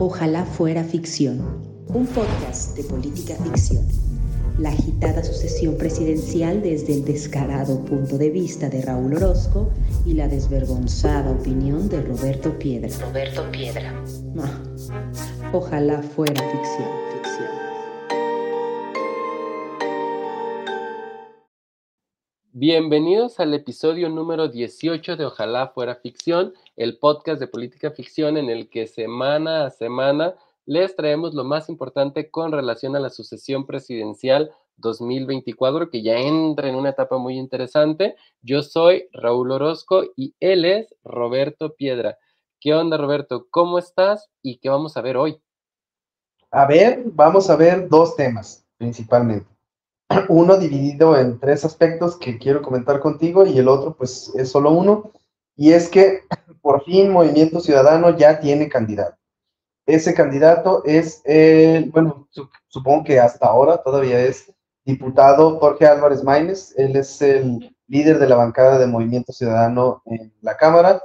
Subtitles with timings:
[0.00, 1.38] Ojalá fuera ficción,
[1.88, 3.86] un podcast de política ficción.
[4.58, 9.70] La agitada sucesión presidencial desde el descarado punto de vista de Raúl Orozco
[10.04, 12.88] y la desvergonzada opinión de Roberto Piedra.
[13.06, 13.92] Roberto Piedra.
[14.40, 14.60] Ah,
[15.52, 17.48] ojalá fuera ficción, ficción.
[22.52, 28.48] Bienvenidos al episodio número 18 de Ojalá fuera ficción, el podcast de política ficción en
[28.48, 33.66] el que semana a semana les traemos lo más importante con relación a la sucesión
[33.66, 38.14] presidencial 2024, que ya entra en una etapa muy interesante.
[38.42, 42.16] Yo soy Raúl Orozco y él es Roberto Piedra.
[42.60, 43.48] ¿Qué onda, Roberto?
[43.50, 45.40] ¿Cómo estás y qué vamos a ver hoy?
[46.52, 49.48] A ver, vamos a ver dos temas principalmente
[50.28, 54.70] uno dividido en tres aspectos que quiero comentar contigo y el otro pues es solo
[54.70, 55.10] uno,
[55.58, 56.22] y es que
[56.62, 59.18] por fin Movimiento Ciudadano ya tiene candidato.
[59.86, 62.28] Ese candidato es, el, bueno,
[62.68, 64.52] supongo que hasta ahora todavía es
[64.84, 70.32] diputado Jorge Álvarez Maínez, él es el líder de la bancada de Movimiento Ciudadano en
[70.42, 71.02] la Cámara,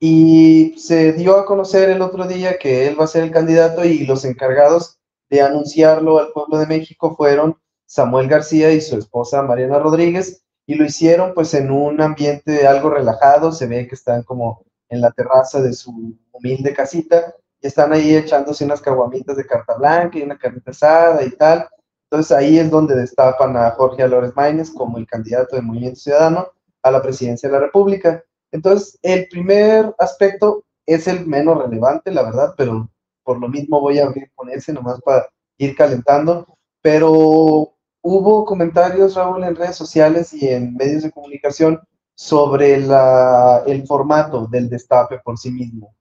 [0.00, 3.84] y se dio a conocer el otro día que él va a ser el candidato
[3.84, 9.42] y los encargados de anunciarlo al pueblo de México fueron Samuel García y su esposa
[9.42, 14.22] Mariana Rodríguez, y lo hicieron pues en un ambiente algo relajado, se ve que están
[14.22, 19.46] como en la terraza de su humilde casita, y están ahí echándose unas caguamitas de
[19.46, 21.68] carta blanca y una carnita asada y tal.
[22.10, 26.48] Entonces ahí es donde destapan a Jorge Alores Maínez como el candidato del Movimiento Ciudadano
[26.82, 28.22] a la presidencia de la República.
[28.50, 32.90] Entonces, el primer aspecto es el menos relevante, la verdad, pero
[33.24, 35.26] por lo mismo voy a abrir con ese nomás para
[35.58, 36.46] ir calentando.
[36.82, 37.71] Pero
[38.02, 41.80] hubo comentarios, Raúl, en redes sociales y en medios de comunicación
[42.14, 45.94] sobre el formato del destape por sí mismo.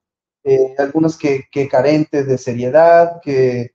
[0.43, 3.71] Eh, algunos que, que, carentes de seriedad, que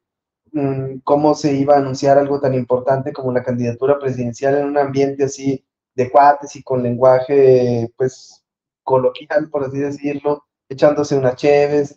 [0.52, 4.78] mm, cómo se iba a anunciar algo tan importante como la candidatura presidencial en un
[4.78, 5.64] ambiente así
[5.94, 8.44] de cuates y con lenguaje, pues,
[8.82, 11.97] coloquial, por así decirlo, echándose unas cheves.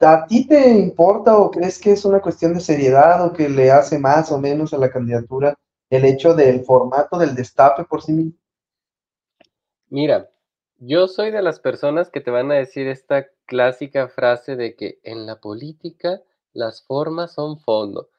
[0.00, 3.70] ¿A ti te importa o crees que es una cuestión de seriedad o que le
[3.70, 5.54] hace más o menos a la candidatura
[5.90, 8.32] el hecho del formato del destape por sí mismo?
[9.90, 10.30] Mira,
[10.78, 15.00] yo soy de las personas que te van a decir esta clásica frase de que
[15.02, 16.22] en la política
[16.52, 18.10] las formas son fondo.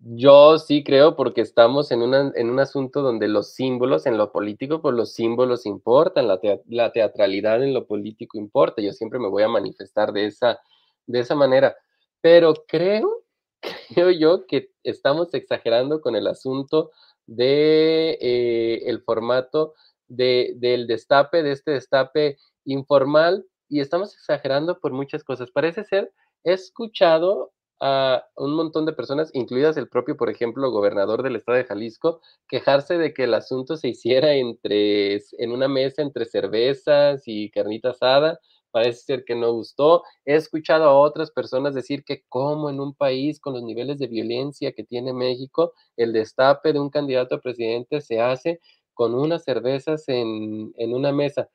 [0.00, 4.82] Yo sí creo porque estamos en, en un asunto donde los símbolos en lo político,
[4.82, 8.82] pues los símbolos importan, la, la teatralidad en lo político importa.
[8.82, 10.60] Yo siempre me voy a manifestar de esa,
[11.06, 11.76] de esa manera.
[12.20, 13.24] Pero creo,
[13.94, 16.90] creo yo que estamos exagerando con el asunto
[17.26, 19.74] de eh, el formato
[20.08, 25.50] de, del destape, de este destape informal, y estamos exagerando por muchas cosas.
[25.50, 26.12] Parece ser,
[26.44, 31.58] he escuchado a un montón de personas, incluidas el propio, por ejemplo, gobernador del estado
[31.58, 37.24] de Jalisco, quejarse de que el asunto se hiciera entre, en una mesa entre cervezas
[37.26, 38.38] y carnita asada,
[38.74, 40.02] parece ser que no gustó.
[40.24, 44.08] He escuchado a otras personas decir que como en un país con los niveles de
[44.08, 48.60] violencia que tiene México, el destape de un candidato a presidente se hace
[48.94, 51.48] con unas cervezas en, en una mesa.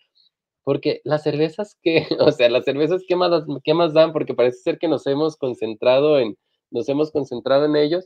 [0.64, 4.14] Porque las cervezas que, o sea, las cervezas, ¿qué más, ¿qué más dan?
[4.14, 6.38] Porque parece ser que nos hemos concentrado en,
[6.72, 8.06] nos hemos concentrado en ellos.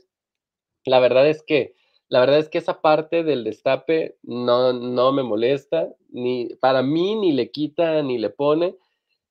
[0.84, 1.74] La verdad es que,
[2.08, 7.16] la verdad es que esa parte del destape no, no me molesta, ni para mí
[7.16, 8.76] ni le quita ni le pone.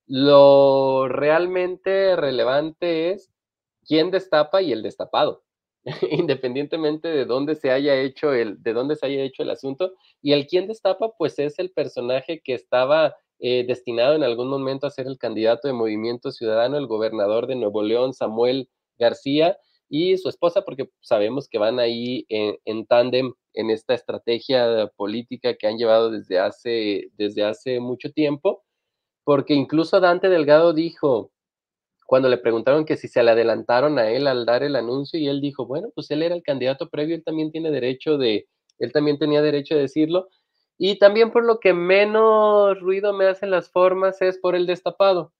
[0.07, 3.31] Lo realmente relevante es
[3.85, 5.43] quién destapa y el destapado,
[6.11, 9.93] independientemente de dónde se haya hecho el, de dónde se haya hecho el asunto.
[10.21, 14.87] Y el quién destapa, pues es el personaje que estaba eh, destinado en algún momento
[14.87, 19.57] a ser el candidato de Movimiento Ciudadano, el gobernador de Nuevo León, Samuel García,
[19.89, 25.55] y su esposa, porque sabemos que van ahí en, en tándem en esta estrategia política
[25.55, 28.63] que han llevado desde hace, desde hace mucho tiempo
[29.23, 31.31] porque incluso Dante Delgado dijo,
[32.05, 35.27] cuando le preguntaron que si se le adelantaron a él al dar el anuncio, y
[35.27, 38.47] él dijo, bueno, pues él era el candidato previo, él también tiene derecho de,
[38.79, 40.29] él también tenía derecho de decirlo,
[40.77, 45.33] y también por lo que menos ruido me hacen las formas es por el destapado.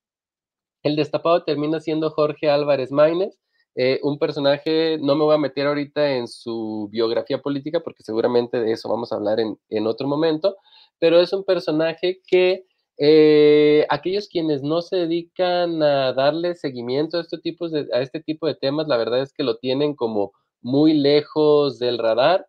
[0.84, 3.40] El destapado termina siendo Jorge Álvarez Maínez,
[3.75, 8.60] eh, un personaje, no me voy a meter ahorita en su biografía política porque seguramente
[8.60, 10.58] de eso vamos a hablar en, en otro momento,
[11.00, 12.66] pero es un personaje que
[12.98, 18.22] eh, aquellos quienes no se dedican a darle seguimiento a este, tipo de, a este
[18.22, 20.31] tipo de temas, la verdad es que lo tienen como
[20.62, 22.48] muy lejos del radar.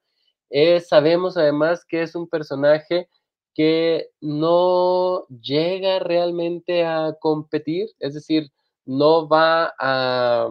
[0.50, 3.08] Eh, sabemos además que es un personaje
[3.55, 8.50] que no llega realmente a competir, es decir,
[8.85, 10.49] no va a,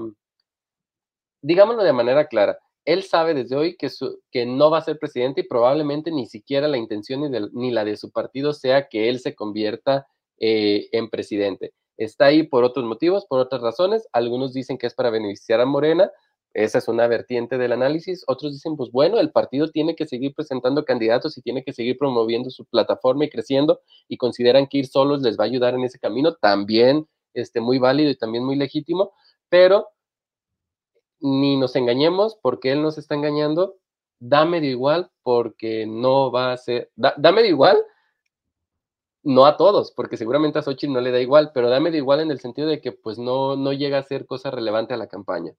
[1.41, 3.89] digámoslo de manera clara, él sabe desde hoy que,
[4.31, 7.21] que no va a ser presidente y probablemente ni siquiera la intención
[7.53, 10.07] ni, la de su partido sea que él se convierta
[10.39, 11.73] eh, en presidente.
[11.97, 14.07] Está ahí por otros motivos, por otras razones.
[14.11, 16.11] Algunos dicen que es para beneficiar a Morena.
[16.53, 18.23] Esa es una vertiente del análisis.
[18.27, 21.97] Otros dicen, pues bueno, el partido tiene que seguir presentando candidatos y tiene que seguir
[21.97, 25.83] promoviendo su plataforma y creciendo y consideran que ir solos les va a ayudar en
[25.83, 26.35] ese camino.
[26.35, 29.13] También este, muy válido y también muy legítimo,
[29.49, 29.87] pero
[31.23, 33.77] ni nos engañemos porque él nos está engañando,
[34.19, 37.77] da medio igual porque no va a ser, da, medio igual,
[39.23, 42.19] no a todos, porque seguramente a Xochitl no le da igual, pero da medio igual
[42.19, 45.07] en el sentido de que pues no, no llega a ser cosa relevante a la
[45.07, 45.53] campaña.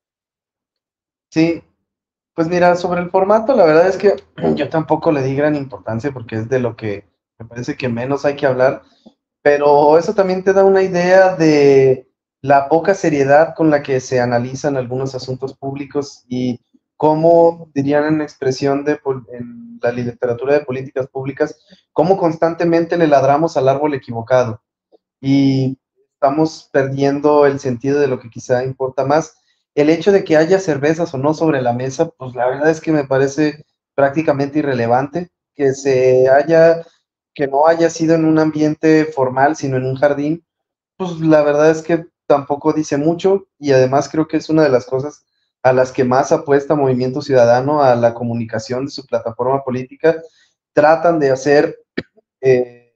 [1.31, 1.64] Sí,
[2.34, 4.16] pues mira, sobre el formato, la verdad es que
[4.56, 7.08] yo tampoco le di gran importancia porque es de lo que
[7.38, 8.82] me parece que menos hay que hablar,
[9.40, 12.06] pero eso también te da una idea de
[12.44, 16.61] la poca seriedad con la que se analizan algunos asuntos públicos y
[16.94, 19.00] cómo, dirían en expresión de,
[19.32, 21.58] en la literatura de políticas públicas,
[21.94, 24.61] cómo constantemente le ladramos al árbol equivocado
[25.23, 25.79] y
[26.12, 29.38] estamos perdiendo el sentido de lo que quizá importa más.
[29.75, 32.82] El hecho de que haya cervezas o no sobre la mesa, pues la verdad es
[32.82, 33.64] que me parece
[33.94, 36.85] prácticamente irrelevante que se haya,
[37.32, 40.44] que no haya sido en un ambiente formal, sino en un jardín,
[40.99, 44.71] pues la verdad es que tampoco dice mucho y además creo que es una de
[44.71, 45.25] las cosas
[45.62, 50.23] a las que más apuesta Movimiento Ciudadano a la comunicación de su plataforma política.
[50.75, 51.79] Tratan de hacer
[52.43, 52.94] eh,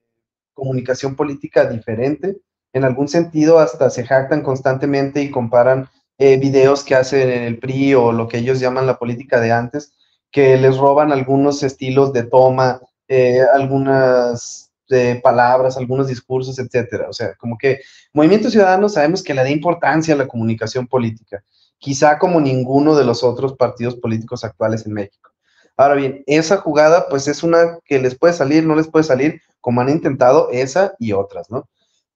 [0.52, 2.36] comunicación política diferente.
[2.74, 5.88] En algún sentido, hasta se jactan constantemente y comparan
[6.18, 9.52] eh, videos que hacen en el PRI o lo que ellos llaman la política de
[9.52, 9.94] antes,
[10.30, 17.08] que les roban algunos estilos de toma, eh, algunas de palabras, algunos discursos, etcétera.
[17.08, 17.80] O sea, como que
[18.12, 21.42] Movimiento Ciudadano sabemos que le da importancia a la comunicación política,
[21.78, 25.30] quizá como ninguno de los otros partidos políticos actuales en México.
[25.76, 29.40] Ahora bien, esa jugada, pues es una que les puede salir, no les puede salir,
[29.60, 31.68] como han intentado esa y otras, ¿no?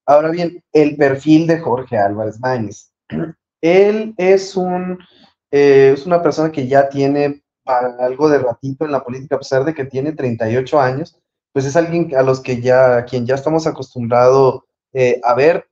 [0.04, 2.90] Ahora bien, el perfil de Jorge Álvarez Maínez.
[3.60, 4.98] Él es un
[5.52, 9.64] eh, es una persona que ya tiene algo de ratito en la política, a pesar
[9.64, 11.20] de que tiene 38 años,
[11.52, 14.62] pues es alguien a los que ya, a quien ya estamos acostumbrados
[14.92, 15.68] eh, a ver.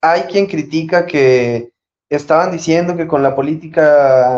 [0.00, 1.72] Hay quien critica que
[2.08, 4.36] estaban diciendo que con la política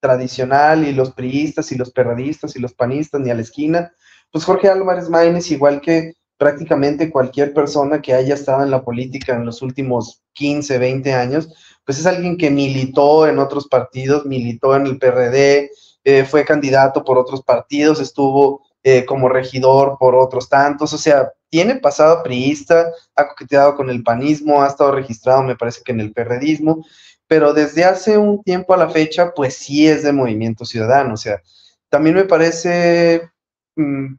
[0.00, 3.92] tradicional y los priistas y los perradistas y los panistas ni a la esquina,
[4.30, 9.34] pues Jorge Álvarez Maínez, igual que prácticamente cualquier persona que haya estado en la política
[9.34, 11.54] en los últimos 15, 20 años,
[11.84, 15.70] pues es alguien que militó en otros partidos, militó en el PRD,
[16.04, 21.32] eh, fue candidato por otros partidos, estuvo eh, como regidor por otros tantos, o sea,
[21.50, 26.00] tiene pasado priista, ha coqueteado con el panismo, ha estado registrado, me parece que en
[26.00, 26.84] el perredismo,
[27.28, 31.16] pero desde hace un tiempo a la fecha, pues sí es de movimiento ciudadano, o
[31.16, 31.40] sea,
[31.88, 33.30] también me parece,
[33.76, 34.14] mm,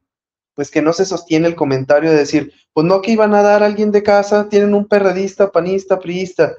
[0.54, 3.64] pues que no se sostiene el comentario de decir, pues no que iban a dar
[3.64, 6.56] a alguien de casa, tienen un perredista, panista, priista,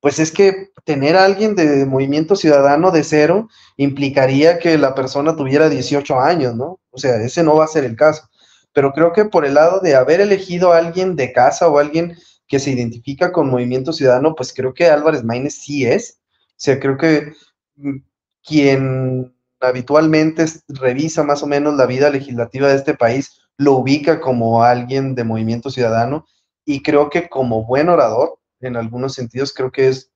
[0.00, 5.34] pues es que tener a alguien de movimiento ciudadano de cero implicaría que la persona
[5.34, 6.78] tuviera 18 años, ¿no?
[6.94, 8.28] O sea, ese no va a ser el caso.
[8.72, 12.16] Pero creo que por el lado de haber elegido a alguien de casa o alguien
[12.48, 16.18] que se identifica con movimiento ciudadano, pues creo que Álvarez Maínez sí es.
[16.50, 17.32] O sea, creo que
[17.76, 17.96] mm,
[18.44, 24.62] quien habitualmente revisa más o menos la vida legislativa de este país lo ubica como
[24.62, 26.26] alguien de movimiento ciudadano
[26.64, 30.10] y creo que como buen orador, en algunos sentidos creo que es,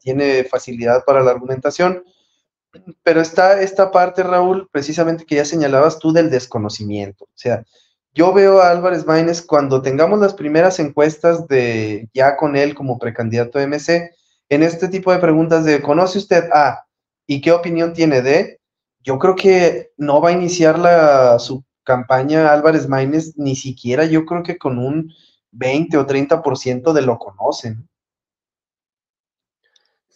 [0.00, 2.04] tiene facilidad para la argumentación,
[3.02, 7.24] pero está esta parte, Raúl, precisamente que ya señalabas tú del desconocimiento.
[7.24, 7.64] O sea,
[8.14, 12.98] yo veo a Álvarez Maínez cuando tengamos las primeras encuestas de ya con él como
[12.98, 14.10] precandidato a MC,
[14.48, 16.84] en este tipo de preguntas de ¿conoce usted a
[17.26, 18.60] y qué opinión tiene de?
[19.00, 24.24] Yo creo que no va a iniciar la, su campaña Álvarez Maínez ni siquiera yo
[24.24, 25.12] creo que con un
[25.52, 27.88] 20 o 30% de lo conocen.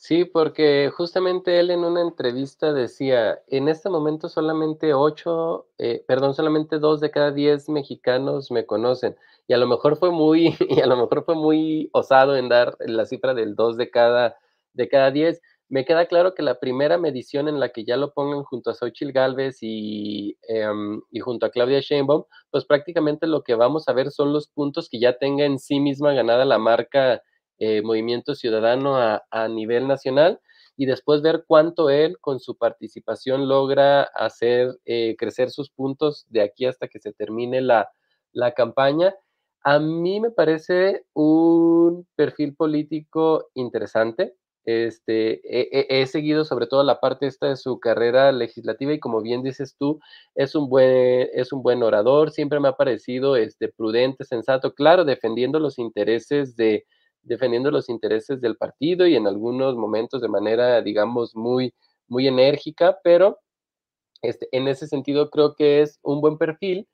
[0.08, 6.32] Sí, porque justamente él en una entrevista decía, en este momento solamente ocho, eh, perdón,
[6.32, 9.16] solamente dos de cada diez mexicanos me conocen.
[9.46, 12.74] Y a lo mejor fue muy, y a lo mejor fue muy osado en dar
[12.80, 14.38] la cifra del dos de cada,
[14.72, 15.42] de cada diez.
[15.68, 18.74] Me queda claro que la primera medición en la que ya lo pongan junto a
[18.74, 23.92] Xochitl Galvez y, em, y junto a Claudia Sheinbaum, pues prácticamente lo que vamos a
[23.92, 27.20] ver son los puntos que ya tenga en sí misma ganada la marca
[27.58, 30.40] eh, Movimiento Ciudadano a, nivel nacional
[30.76, 36.42] y después ver cuánto él con su participación logra hacer eh, crecer sus puntos de
[36.42, 37.90] aquí hasta que se termine la,
[38.32, 39.14] la campaña.
[39.64, 44.34] A mí me parece un perfil político interesante.
[44.64, 45.40] Este,
[46.02, 49.74] he, seguido sobre todo la parte esta de su carrera legislativa y como bien dices
[49.78, 49.98] tú,
[50.34, 55.06] es un buen, es un buen orador, siempre me ha parecido este, prudente, sensato, claro,
[55.06, 56.84] defendiendo los intereses de,
[57.22, 61.74] defendiendo los intereses del partido y en algunos momentos de manera, digamos, muy,
[62.06, 63.38] muy enérgica, pero
[64.22, 66.88] este, en ese sentido creo que es un buen perfil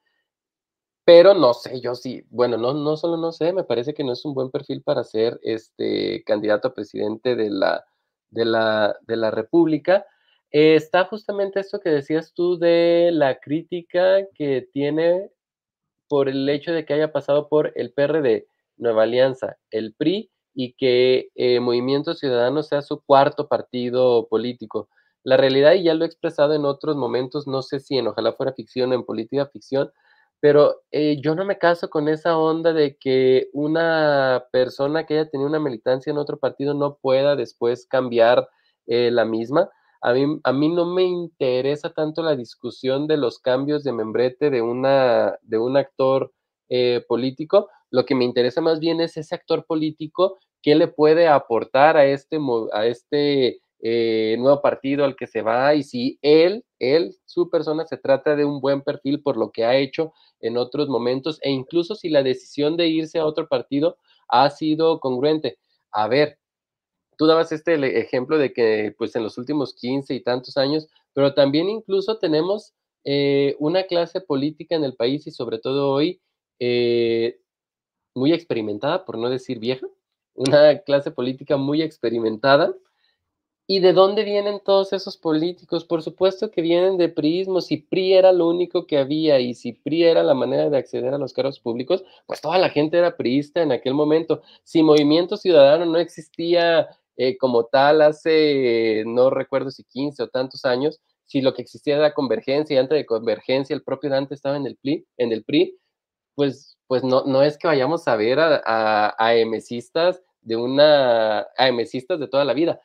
[1.04, 4.12] pero no sé, yo sí, bueno, no, no solo no sé, me parece que no
[4.12, 7.84] es un buen perfil para ser este candidato a presidente de la,
[8.30, 10.06] de la, de la República.
[10.50, 15.30] está justamente esto que decías tú de la crítica que tiene
[16.08, 20.74] por el hecho de que haya pasado por el PRD, Nueva Alianza, el PRI y
[20.74, 24.88] que eh, Movimiento Ciudadano sea su cuarto partido político.
[25.24, 28.32] La realidad, y ya lo he expresado en otros momentos, no sé si en Ojalá
[28.34, 29.90] fuera ficción o en política ficción,
[30.40, 35.30] pero eh, yo no me caso con esa onda de que una persona que haya
[35.30, 38.48] tenido una militancia en otro partido no pueda después cambiar
[38.86, 39.70] eh, la misma.
[40.02, 44.50] A mí, a mí no me interesa tanto la discusión de los cambios de membrete
[44.50, 46.30] de, una, de un actor
[46.68, 47.70] eh, político.
[47.94, 52.04] Lo que me interesa más bien es ese actor político, qué le puede aportar a
[52.04, 52.40] este,
[52.72, 57.86] a este eh, nuevo partido al que se va y si él, él, su persona
[57.86, 61.52] se trata de un buen perfil por lo que ha hecho en otros momentos e
[61.52, 63.96] incluso si la decisión de irse a otro partido
[64.26, 65.58] ha sido congruente.
[65.92, 66.40] A ver,
[67.16, 71.32] tú dabas este ejemplo de que pues en los últimos 15 y tantos años, pero
[71.32, 72.74] también incluso tenemos
[73.04, 76.20] eh, una clase política en el país y sobre todo hoy
[76.58, 77.38] eh,
[78.14, 79.86] muy experimentada, por no decir vieja,
[80.34, 82.74] una clase política muy experimentada
[83.66, 85.86] ¿Y de dónde vienen todos esos políticos?
[85.86, 87.62] Por supuesto que vienen de priismo.
[87.62, 91.14] Si PRI era lo único que había y si PRI era la manera de acceder
[91.14, 94.42] a los cargos públicos, pues toda la gente era priista en aquel momento.
[94.64, 100.66] Si Movimiento Ciudadano no existía eh, como tal hace, no recuerdo si 15 o tantos
[100.66, 104.58] años, si lo que existía era convergencia y antes de convergencia el propio Dante estaba
[104.58, 105.78] en el PRI, en el PRI
[106.34, 111.70] pues, pues no, no es que vayamos a ver a, a, a de una, a
[111.70, 112.80] de toda la vida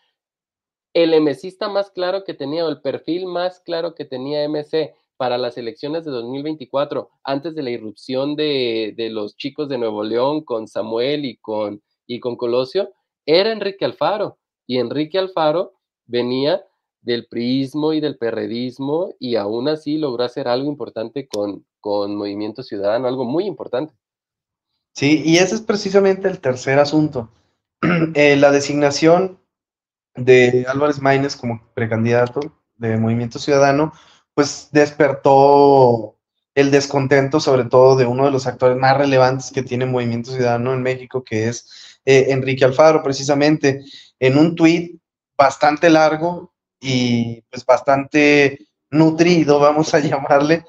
[0.93, 5.37] el MCista más claro que tenía, o el perfil más claro que tenía MC para
[5.37, 10.67] las elecciones de 2024, antes de la irrupción de, los chicos de Nuevo León con
[10.67, 12.91] Samuel y con, y con Colosio,
[13.25, 14.39] era Enrique Alfaro.
[14.65, 15.73] Y Enrique Alfaro
[16.05, 16.63] venía
[17.01, 22.63] del priismo y del perredismo y aún así logró hacer algo importante con, con Movimiento
[22.63, 23.93] Ciudadano, algo muy importante.
[24.93, 27.31] Sí, y ese es precisamente el tercer asunto.
[28.13, 29.39] Eh, la designación
[30.15, 32.41] de Álvarez Maínez como precandidato
[32.75, 33.93] de Movimiento Ciudadano,
[34.33, 36.17] pues despertó
[36.55, 40.73] el descontento sobre todo de uno de los actores más relevantes que tiene Movimiento Ciudadano
[40.73, 43.83] en México, que es eh, Enrique Alfaro, precisamente,
[44.19, 44.99] en un tuit
[45.37, 50.65] bastante largo y pues bastante nutrido, vamos a llamarle,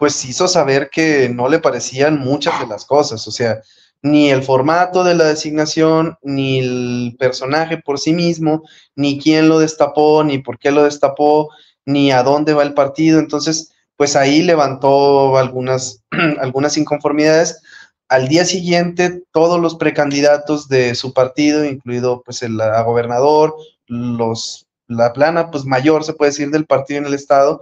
[0.00, 3.60] pues hizo saber que no le parecían muchas de las cosas, o sea,
[4.00, 8.62] ni el formato de la designación, ni el personaje por sí mismo,
[8.96, 11.50] ni quién lo destapó, ni por qué lo destapó,
[11.84, 13.18] ni a dónde va el partido.
[13.18, 16.02] Entonces, pues ahí levantó algunas,
[16.40, 17.60] algunas inconformidades.
[18.08, 23.54] Al día siguiente, todos los precandidatos de su partido, incluido pues el gobernador,
[23.86, 27.60] los, la plana pues mayor, se puede decir, del partido en el estado,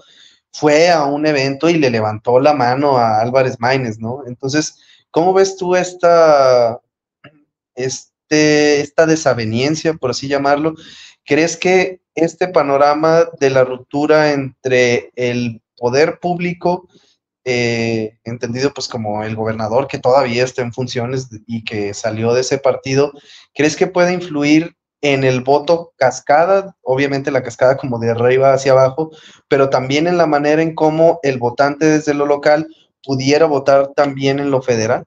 [0.53, 4.23] fue a un evento y le levantó la mano a Álvarez Maínez, ¿no?
[4.27, 4.77] Entonces,
[5.11, 6.81] ¿Cómo ves tú esta,
[7.75, 10.75] este, esta desaveniencia, por así llamarlo?
[11.25, 16.89] ¿Crees que este panorama de la ruptura entre el poder público,
[17.45, 22.43] eh, entendido pues como el gobernador que todavía está en funciones y que salió de
[22.43, 23.13] ese partido,
[23.55, 28.73] ¿crees que puede influir en el voto cascada, obviamente la cascada como de arriba hacia
[28.73, 29.11] abajo,
[29.49, 32.67] pero también en la manera en cómo el votante desde lo local
[33.05, 35.05] pudiera votar también en lo federal?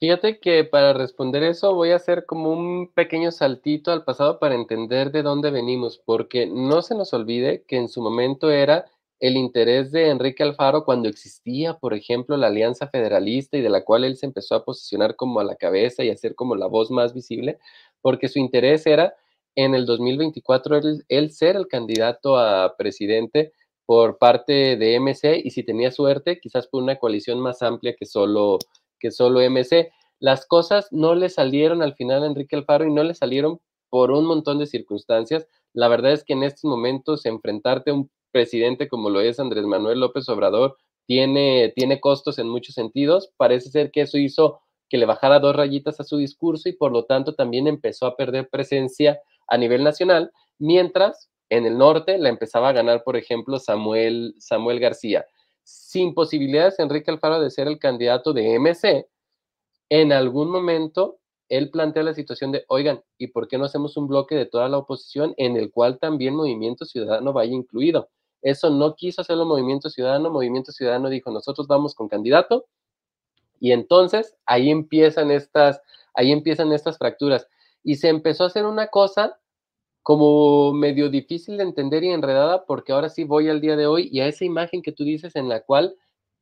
[0.00, 4.54] Fíjate que para responder eso voy a hacer como un pequeño saltito al pasado para
[4.54, 8.84] entender de dónde venimos, porque no se nos olvide que en su momento era
[9.20, 13.82] el interés de Enrique Alfaro cuando existía, por ejemplo, la Alianza Federalista y de la
[13.82, 16.66] cual él se empezó a posicionar como a la cabeza y a ser como la
[16.66, 17.58] voz más visible,
[18.04, 19.14] porque su interés era
[19.54, 23.54] en el 2024 él, ser el candidato a presidente
[23.86, 28.04] por parte de MC y si tenía suerte, quizás por una coalición más amplia que
[28.04, 28.58] solo,
[29.00, 29.90] que solo MC.
[30.20, 33.58] Las cosas no le salieron al final a Enrique Alfaro y no le salieron
[33.88, 35.46] por un montón de circunstancias.
[35.72, 39.64] La verdad es que en estos momentos enfrentarte a un presidente como lo es Andrés
[39.64, 43.32] Manuel López Obrador, tiene, tiene costos en muchos sentidos.
[43.38, 46.92] Parece ser que eso hizo que le bajara dos rayitas a su discurso y por
[46.92, 52.28] lo tanto también empezó a perder presencia a nivel nacional, mientras en el norte la
[52.28, 55.26] empezaba a ganar, por ejemplo, Samuel, Samuel García.
[55.62, 59.06] Sin posibilidades, Enrique Alfaro, de ser el candidato de MC,
[59.88, 64.08] en algún momento él plantea la situación de, oigan, ¿y por qué no hacemos un
[64.08, 68.08] bloque de toda la oposición en el cual también Movimiento Ciudadano vaya incluido?
[68.42, 70.30] Eso no quiso hacerlo Movimiento Ciudadano.
[70.30, 72.66] Movimiento Ciudadano dijo, nosotros vamos con candidato.
[73.60, 75.80] Y entonces ahí empiezan estas,
[76.14, 77.48] ahí empiezan estas fracturas.
[77.82, 79.38] Y se empezó a hacer una cosa
[80.02, 84.10] como medio difícil de entender y enredada, porque ahora sí voy al día de hoy
[84.12, 85.96] y a esa imagen que tú dices en la cual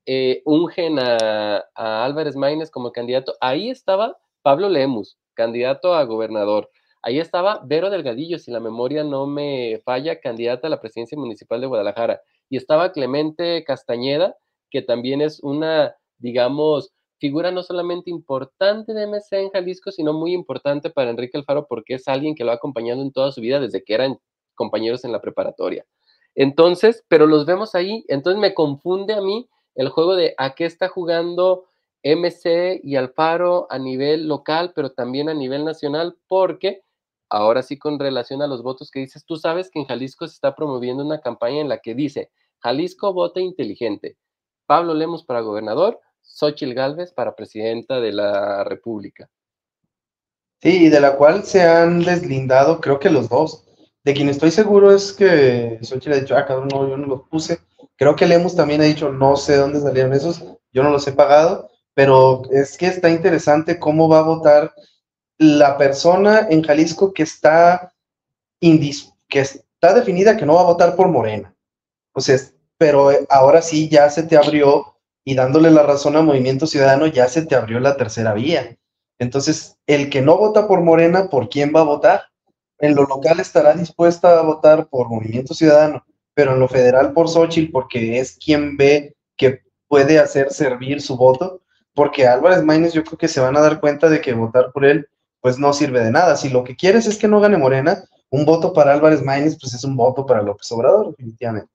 [0.04, 6.70] eh, ungen a, Álvarez Maínez como candidato, ahí estaba Pablo Lemus, candidato a gobernador.
[7.02, 11.60] Ahí estaba Vero Delgadillo, si la memoria no me falla, candidata a la presidencia municipal
[11.60, 12.20] de Guadalajara.
[12.48, 14.36] Y estaba Clemente Castañeda,
[14.70, 16.92] que también es una, digamos,
[17.22, 21.94] figura no solamente importante de MC en Jalisco, sino muy importante para Enrique Alfaro porque
[21.94, 24.18] es alguien que lo ha acompañado en toda su vida desde que eran
[24.56, 25.86] compañeros en la preparatoria.
[26.34, 30.64] Entonces, pero los vemos ahí, entonces me confunde a mí el juego de a qué
[30.64, 31.66] está jugando
[32.02, 36.82] MC y Alfaro a nivel local, pero también a nivel nacional, porque
[37.30, 40.34] ahora sí con relación a los votos que dices, tú sabes que en Jalisco se
[40.34, 44.16] está promoviendo una campaña en la que dice, Jalisco vota inteligente,
[44.66, 49.28] Pablo Lemos para gobernador, Xochil Gálvez para presidenta de la República.
[50.60, 53.64] Sí, y de la cual se han deslindado, creo que los dos.
[54.04, 57.22] De quien estoy seguro es que Xochitl ha dicho, ah, cabrón, no, yo no los
[57.28, 57.58] puse.
[57.96, 61.12] Creo que Lemos también ha dicho, no sé dónde salieron esos, yo no los he
[61.12, 64.74] pagado, pero es que está interesante cómo va a votar
[65.38, 67.92] la persona en Jalisco que está,
[68.60, 71.54] que está definida que no va a votar por Morena.
[72.12, 72.38] O sea,
[72.78, 77.28] pero ahora sí ya se te abrió y dándole la razón a Movimiento Ciudadano ya
[77.28, 78.76] se te abrió la tercera vía.
[79.18, 82.22] Entonces, el que no vota por Morena, ¿por quién va a votar?
[82.78, 86.04] En lo local estará dispuesta a votar por Movimiento Ciudadano,
[86.34, 91.16] pero en lo federal por Xochitl, porque es quien ve que puede hacer servir su
[91.16, 91.60] voto,
[91.94, 94.84] porque Álvarez Maínez yo creo que se van a dar cuenta de que votar por
[94.84, 95.06] él
[95.42, 96.36] pues no sirve de nada.
[96.36, 99.74] Si lo que quieres es que no gane Morena, un voto para Álvarez Maínez, pues
[99.74, 101.71] es un voto para López Obrador, definitivamente.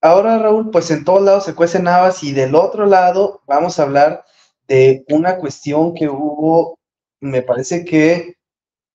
[0.00, 3.82] Ahora, Raúl, pues en todos lados se cuecen navas y del otro lado vamos a
[3.82, 4.24] hablar
[4.68, 6.78] de una cuestión que hubo,
[7.20, 8.36] me parece que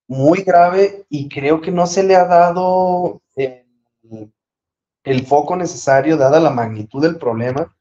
[0.07, 3.63] muy grave y creo que no se le ha dado el,
[5.03, 7.75] el foco necesario dada la magnitud del problema,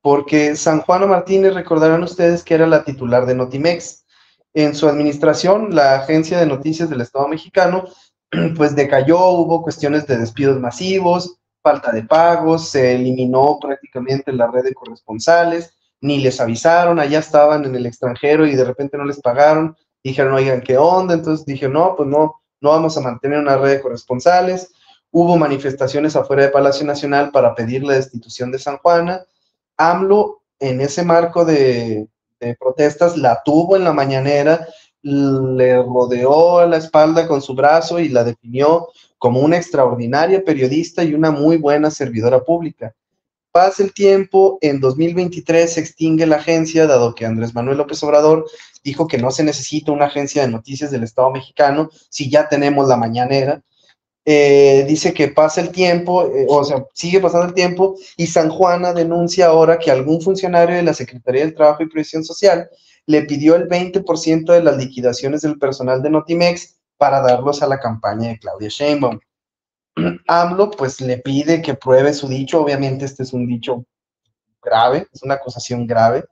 [0.00, 4.04] porque San Juan Martínez, recordarán ustedes que era la titular de Notimex.
[4.54, 7.84] En su administración, la agencia de noticias del Estado mexicano,
[8.56, 14.64] pues decayó, hubo cuestiones de despidos masivos, falta de pagos, se eliminó prácticamente la red
[14.64, 19.20] de corresponsales, ni les avisaron, allá estaban en el extranjero y de repente no les
[19.20, 21.14] pagaron, dijeron, oigan, ¿qué onda?
[21.14, 24.72] Entonces dije, no, pues no, no vamos a mantener una red de corresponsales.
[25.10, 29.24] Hubo manifestaciones afuera de Palacio Nacional para pedir la destitución de San Juana.
[29.76, 32.08] AMLO, en ese marco de,
[32.60, 34.66] protestas, la tuvo en la mañanera,
[35.08, 41.02] le rodeó a la espalda con su brazo y la definió como una extraordinaria periodista
[41.02, 42.94] y una muy buena servidora pública.
[43.50, 48.44] Pasa el tiempo, en 2023 se extingue la agencia, dado que Andrés Manuel López Obrador
[48.84, 52.88] dijo que no se necesita una agencia de noticias del Estado mexicano si ya tenemos
[52.88, 53.62] la mañanera.
[54.26, 58.50] Eh, dice que pasa el tiempo, eh, o sea, sigue pasando el tiempo, y San
[58.50, 62.68] Juana denuncia ahora que algún funcionario de la Secretaría del Trabajo y Previsión Social
[63.08, 67.80] le pidió el 20% de las liquidaciones del personal de Notimex para darlos a la
[67.80, 69.18] campaña de Claudia Sheinbaum.
[70.28, 73.86] AMLO pues le pide que pruebe su dicho, obviamente este es un dicho
[74.62, 76.26] grave, es una acusación grave,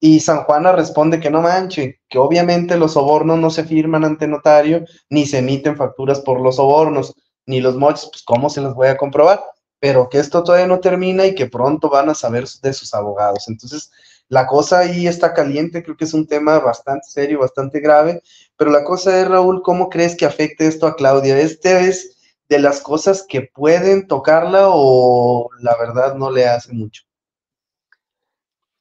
[0.00, 4.26] y San Juana responde que no manche, que obviamente los sobornos no se firman ante
[4.26, 8.74] notario, ni se emiten facturas por los sobornos, ni los moches, pues cómo se los
[8.74, 9.44] voy a comprobar,
[9.78, 13.46] pero que esto todavía no termina y que pronto van a saber de sus abogados.
[13.46, 13.90] Entonces,
[14.28, 18.22] la cosa ahí está caliente, creo que es un tema bastante serio, bastante grave,
[18.56, 21.38] pero la cosa es, Raúl, ¿cómo crees que afecte esto a Claudia?
[21.38, 22.16] ¿Este es
[22.48, 27.04] de las cosas que pueden tocarla o la verdad no le hace mucho?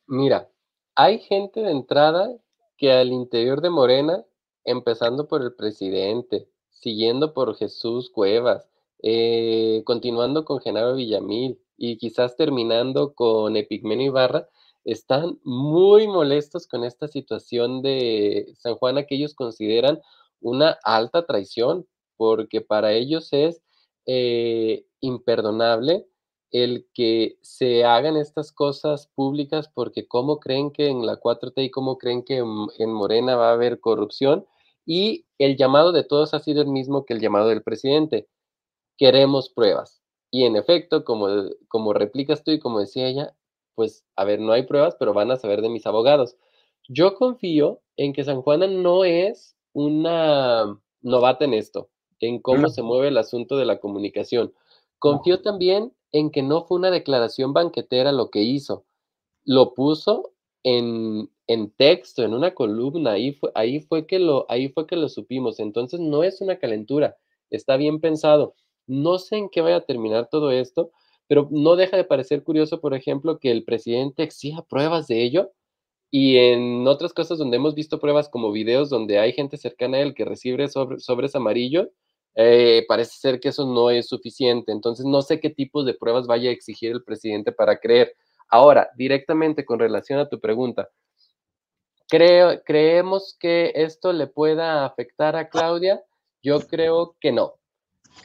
[0.08, 0.50] Mira,
[0.96, 2.30] hay gente de entrada
[2.78, 4.26] que al interior de Morena,
[4.64, 8.70] empezando por el presidente, siguiendo por Jesús Cuevas,
[9.02, 14.48] eh, continuando con Genaro Villamil y quizás terminando con Epigmenio Ibarra,
[14.86, 20.02] están muy molestos con esta situación de San Juana que ellos consideran
[20.42, 23.62] una alta traición, porque para ellos es
[24.06, 26.06] eh, imperdonable
[26.52, 31.72] el que se hagan estas cosas públicas porque cómo creen que en la 4T y
[31.72, 34.46] cómo creen que en Morena va a haber corrupción
[34.86, 38.28] y el llamado de todos ha sido el mismo que el llamado del presidente.
[38.98, 40.02] Queremos pruebas.
[40.30, 41.28] Y en efecto, como,
[41.68, 43.36] como replicas tú y como decía ella,
[43.76, 46.36] pues a ver, no hay pruebas, pero van a saber de mis abogados.
[46.88, 52.82] Yo confío en que San Juana no es una novata en esto, en cómo se
[52.82, 54.54] mueve el asunto de la comunicación.
[55.00, 58.86] Confío también en que no fue una declaración banquetera lo que hizo.
[59.44, 60.34] Lo puso
[60.64, 64.96] en, en texto, en una columna, ahí fue, ahí, fue que lo, ahí fue que
[64.96, 65.60] lo supimos.
[65.60, 67.18] Entonces no es una calentura,
[67.50, 68.56] está bien pensado.
[68.88, 70.92] No sé en qué vaya a terminar todo esto,
[71.28, 75.52] pero no deja de parecer curioso, por ejemplo, que el presidente exija pruebas de ello
[76.12, 80.02] y en otras cosas donde hemos visto pruebas como videos donde hay gente cercana a
[80.02, 81.88] él que recibe sobres amarillos,
[82.36, 84.72] eh, parece ser que eso no es suficiente.
[84.72, 88.16] Entonces, no sé qué tipos de pruebas vaya a exigir el presidente para creer.
[88.50, 90.90] Ahora, directamente con relación a tu pregunta,
[92.08, 96.04] creo, ¿creemos que esto le pueda afectar a Claudia?
[96.44, 97.56] Yo creo que no.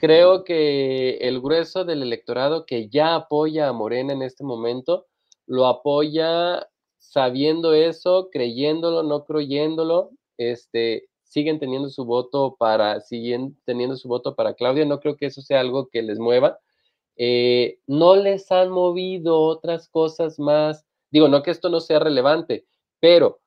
[0.01, 5.07] Creo que el grueso del electorado que ya apoya a Morena en este momento,
[5.47, 13.97] lo apoya sabiendo eso, creyéndolo, no creyéndolo, este, siguen teniendo su voto para, siguen teniendo
[13.97, 14.85] su voto para Claudia.
[14.85, 16.59] No creo que eso sea algo que les mueva.
[17.17, 20.87] Eh, no les han movido otras cosas más.
[21.11, 22.67] Digo, no que esto no sea relevante,
[23.01, 23.41] pero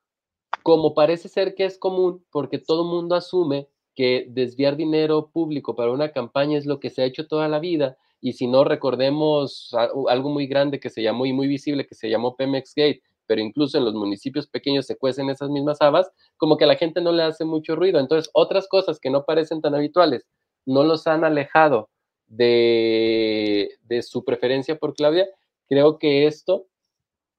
[0.62, 5.92] como parece ser que es común, porque todo mundo asume que desviar dinero público para
[5.92, 9.74] una campaña es lo que se ha hecho toda la vida, y si no recordemos
[10.08, 13.40] algo muy grande que se llamó y muy visible que se llamó Pemex Gate, pero
[13.40, 17.00] incluso en los municipios pequeños se cuecen esas mismas habas, como que a la gente
[17.00, 17.98] no le hace mucho ruido.
[17.98, 20.26] Entonces, otras cosas que no parecen tan habituales
[20.66, 21.88] no los han alejado
[22.28, 25.26] de, de su preferencia por Claudia.
[25.68, 26.66] Creo que esto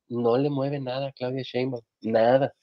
[0.10, 2.54] no le mueve nada a Claudia Sheinbaum, nada.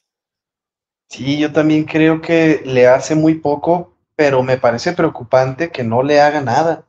[1.10, 6.02] Sí, yo también creo que le hace muy poco, pero me parece preocupante que no
[6.04, 6.86] le haga nada,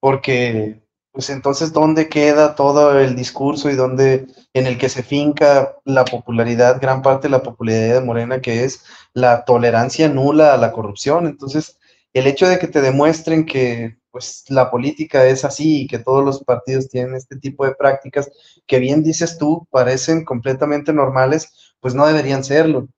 [0.00, 5.76] porque pues entonces dónde queda todo el discurso y dónde en el que se finca
[5.84, 10.58] la popularidad, gran parte de la popularidad de Morena, que es la tolerancia nula a
[10.58, 11.26] la corrupción.
[11.26, 11.78] Entonces,
[12.14, 16.24] el hecho de que te demuestren que pues la política es así y que todos
[16.24, 18.30] los partidos tienen este tipo de prácticas
[18.66, 22.88] que bien dices tú, parecen completamente normales, pues no deberían serlo.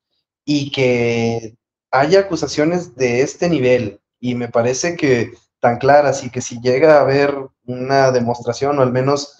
[0.45, 1.57] Y que
[1.91, 6.99] haya acusaciones de este nivel, y me parece que tan claras y que si llega
[6.99, 7.35] a haber
[7.67, 9.39] una demostración o al menos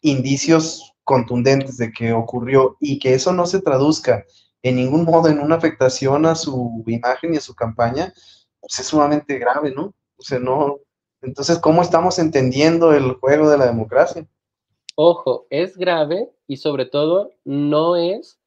[0.00, 4.24] indicios contundentes de que ocurrió y que eso no se traduzca
[4.62, 8.12] en ningún modo en una afectación a su imagen y a su campaña,
[8.60, 9.94] pues es sumamente grave, ¿no?
[10.16, 10.78] O sea, no.
[11.22, 14.26] Entonces, ¿cómo estamos entendiendo el juego de la democracia?
[14.96, 18.38] Ojo, es grave y sobre todo no es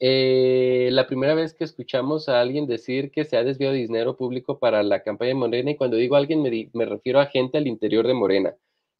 [0.00, 4.58] eh, la primera vez que escuchamos a alguien decir que se ha desviado dinero público
[4.58, 8.06] para la campaña de Morena, y cuando digo alguien me, refiero a gente al interior
[8.06, 8.54] de Morena.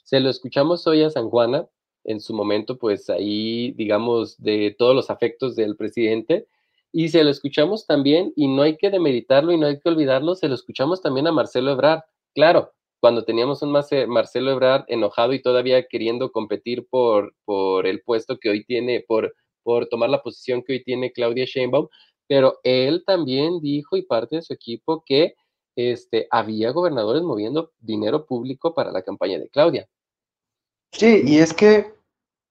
[0.05, 1.69] Se lo escuchamos hoy a San Juana,
[2.05, 6.47] en su momento, pues ahí, digamos, de todos los afectos del presidente,
[6.91, 10.35] y se lo escuchamos también, y no hay que demeritarlo y no hay que olvidarlo,
[10.35, 12.03] se lo escuchamos también a Marcelo Ebrard.
[12.35, 18.39] Claro, cuando teníamos un Marcelo Ebrard enojado y todavía queriendo competir por, por el puesto
[18.39, 19.35] que hoy tiene, por
[19.69, 21.89] por tomar la posición que hoy tiene Claudia Sheinbaum,
[22.27, 25.35] pero él también dijo y parte de su equipo que
[25.77, 29.87] este, había gobernadores moviendo dinero público para la campaña de Claudia.
[30.91, 31.93] Sí, y es que,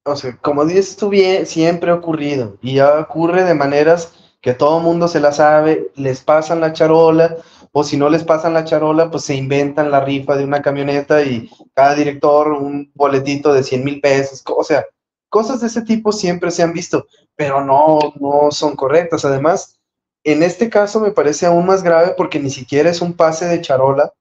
[0.06, 1.10] o sea, como dices tú
[1.46, 6.22] siempre ha ocurrido y ya ocurre de maneras que todo mundo se la sabe, les
[6.22, 7.38] pasan la charola,
[7.72, 11.24] o si no les pasan la charola, pues se inventan la rifa de una camioneta
[11.24, 14.86] y cada director un boletito de 100 mil pesos, o sea,
[15.30, 19.26] Cosas de ese tipo siempre se han visto, pero no, no son correctas.
[19.26, 19.78] Además,
[20.24, 23.62] en este caso me parece aún más grave porque ni siquiera es un pase de
[23.62, 24.14] charola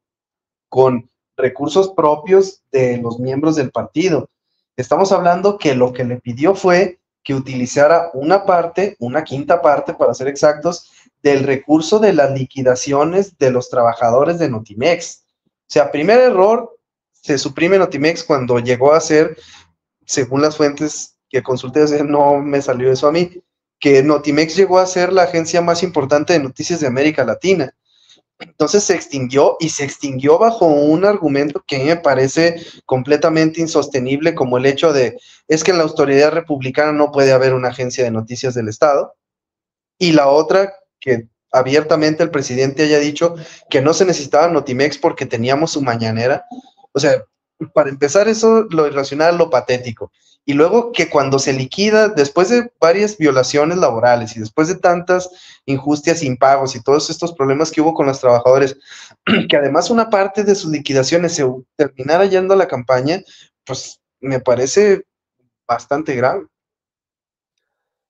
[0.69, 4.29] con recursos propios de los miembros del partido.
[4.77, 9.95] Estamos hablando que lo que le pidió fue que utilizara una parte, una quinta parte
[9.95, 10.92] para ser exactos,
[11.23, 15.25] del recurso de las liquidaciones de los trabajadores de Notimex.
[15.45, 16.79] O sea, primer error,
[17.11, 19.37] se suprime Notimex cuando llegó a ser
[20.07, 23.42] según las fuentes que consulté, no me salió eso a mí,
[23.79, 27.75] que Notimex llegó a ser la agencia más importante de noticias de América Latina.
[28.38, 34.59] Entonces se extinguió y se extinguió bajo un argumento que me parece completamente insostenible, como
[34.59, 38.11] el hecho de es que en la autoridad republicana no puede haber una agencia de
[38.11, 39.14] noticias del Estado.
[39.99, 43.37] Y la otra, que abiertamente el presidente haya dicho
[43.71, 46.45] que no se necesitaba Notimex porque teníamos su mañanera.
[46.92, 47.25] O sea,
[47.75, 50.12] para empezar eso, lo irracional, lo patético.
[50.45, 55.29] Y luego que cuando se liquida, después de varias violaciones laborales y después de tantas
[55.64, 58.77] injusticias, impagos y todos estos problemas que hubo con los trabajadores,
[59.49, 63.23] que además una parte de sus liquidaciones se terminara yendo a la campaña,
[63.64, 65.05] pues me parece
[65.66, 66.47] bastante grave.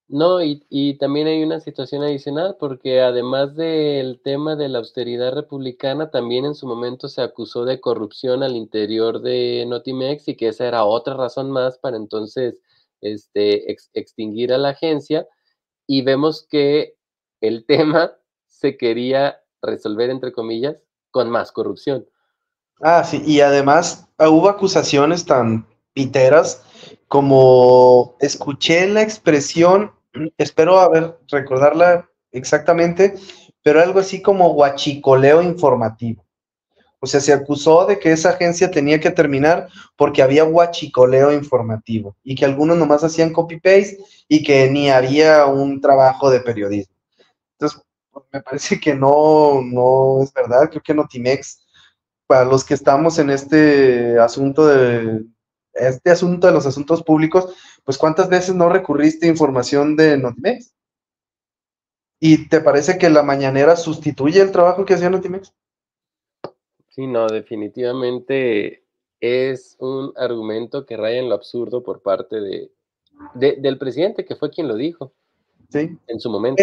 [0.08, 5.34] No, y, y, también hay una situación adicional, porque además del tema de la austeridad
[5.34, 10.48] republicana, también en su momento se acusó de corrupción al interior de Notimex y que
[10.48, 12.60] esa era otra razón más para entonces
[13.00, 15.26] este, extinguir a la agencia.
[15.88, 16.94] Y vemos que
[17.40, 18.12] el tema
[18.46, 22.06] se quería resolver, entre comillas, con más corrupción.
[22.80, 26.62] Ah, sí, y además ah, hubo acusaciones tan piteras
[27.08, 29.95] como escuché la expresión
[30.38, 33.14] espero haber recordarla exactamente,
[33.62, 36.24] pero algo así como guachicoleo informativo.
[36.98, 42.16] O sea, se acusó de que esa agencia tenía que terminar porque había guachicoleo informativo
[42.24, 43.98] y que algunos nomás hacían copy-paste
[44.28, 46.94] y que ni había un trabajo de periodismo.
[47.52, 50.68] Entonces, pues, me parece que no, no es verdad.
[50.70, 51.66] Creo que Notimex,
[52.26, 55.24] para los que estamos en este asunto de
[55.78, 60.74] este asunto de los asuntos públicos, pues ¿cuántas veces no recurriste a información de Notimex?
[62.18, 65.52] ¿Y te parece que la mañanera sustituye el trabajo que hacía Notimex?
[66.88, 68.84] Sí, no, definitivamente
[69.20, 72.70] es un argumento que raya en lo absurdo por parte de,
[73.34, 75.12] del presidente, que fue quien lo dijo.
[75.70, 75.98] Sí.
[76.06, 76.62] En su momento.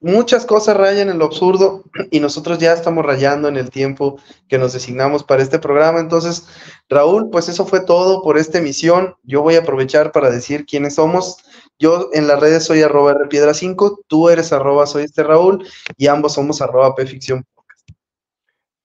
[0.00, 4.58] muchas cosas rayan en lo absurdo y nosotros ya estamos rayando en el tiempo que
[4.58, 6.00] nos designamos para este programa.
[6.00, 6.46] Entonces,
[6.88, 9.14] Raúl, pues eso fue todo por esta emisión.
[9.24, 11.38] Yo voy a aprovechar para decir quiénes somos.
[11.78, 15.64] Yo en las redes soy arroba rpiedra5, tú eres arroba soy este Raúl
[15.96, 17.44] y ambos somos arroba pficción.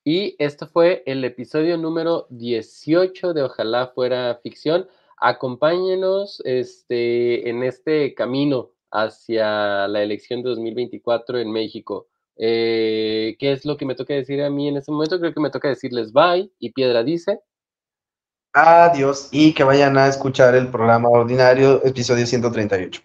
[0.06, 4.88] Y este fue el episodio número 18 de Ojalá fuera ficción.
[5.18, 12.08] Acompáñenos este, en este camino hacia la elección de 2024 en México.
[12.38, 15.20] Eh, ¿Qué es lo que me toca decir a mí en este momento?
[15.20, 17.40] Creo que me toca decirles bye y Piedra dice.
[18.54, 23.02] Adiós y que vayan a escuchar el programa ordinario, episodio 138.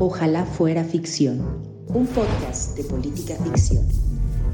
[0.00, 1.38] Ojalá fuera ficción,
[1.88, 4.05] un podcast de política ficción